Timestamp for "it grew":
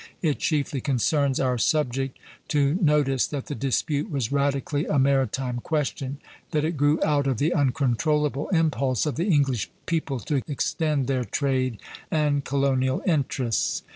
6.65-6.99